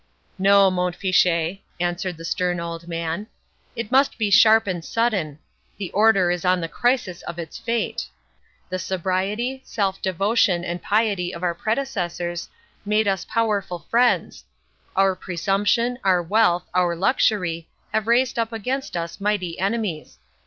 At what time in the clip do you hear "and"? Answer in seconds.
4.65-4.83, 10.65-10.81